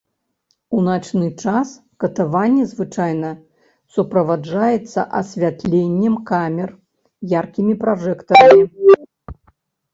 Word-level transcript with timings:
У 0.77 0.77
начны 0.85 1.27
час 1.43 1.73
катаванне 2.03 2.63
звычайна 2.71 3.29
суправаджаецца 3.97 4.99
асвятленнем 5.21 6.19
камер 6.33 6.69
яркімі 7.39 7.73
пражэктарамі. 7.87 8.65